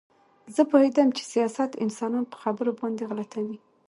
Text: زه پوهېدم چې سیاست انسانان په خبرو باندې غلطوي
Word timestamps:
زه 0.55 0.61
پوهېدم 0.71 1.07
چې 1.17 1.23
سیاست 1.33 1.71
انسانان 1.83 2.25
په 2.31 2.37
خبرو 2.43 2.71
باندې 2.79 3.07
غلطوي 3.09 3.57